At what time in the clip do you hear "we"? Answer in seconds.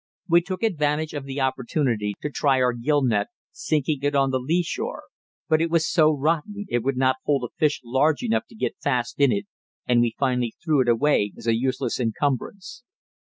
0.27-0.41, 10.01-10.15